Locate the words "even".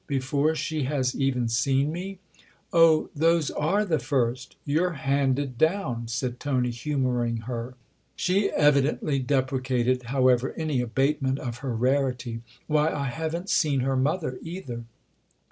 1.15-1.47